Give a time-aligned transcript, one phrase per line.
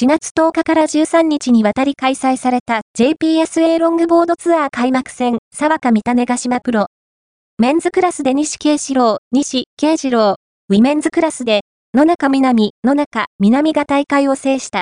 [0.00, 6.86] 4月10日から13日にわたり開催された JPSA ロングボードツアー開幕戦、さわかみ種子島プロ。
[7.58, 10.36] メンズクラスで西慶司郎、西慶司郎、
[10.68, 11.62] ウィメンズクラスで、
[11.94, 14.76] 野中美波、野中美波が大会を制した。